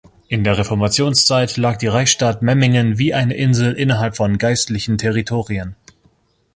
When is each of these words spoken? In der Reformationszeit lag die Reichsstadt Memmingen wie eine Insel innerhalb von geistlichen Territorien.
In 0.29 0.43
der 0.43 0.57
Reformationszeit 0.57 1.57
lag 1.57 1.77
die 1.77 1.85
Reichsstadt 1.85 2.41
Memmingen 2.41 2.97
wie 2.97 3.13
eine 3.13 3.35
Insel 3.35 3.73
innerhalb 3.73 4.17
von 4.17 4.39
geistlichen 4.39 4.97
Territorien. 4.97 5.75